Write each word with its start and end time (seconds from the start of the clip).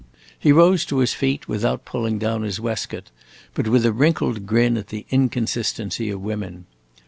He 0.39 0.51
rose 0.51 0.83
to 0.85 0.97
his 0.97 1.13
feet, 1.13 1.47
without 1.47 1.85
pulling 1.85 2.17
down 2.17 2.41
his 2.41 2.59
waistcoat, 2.59 3.11
but 3.53 3.67
with 3.67 3.85
a 3.85 3.93
wrinkled 3.93 4.47
grin 4.47 4.75
at 4.75 4.87
the 4.87 5.05
inconsistency 5.11 6.09
of 6.09 6.21
women. 6.21 6.65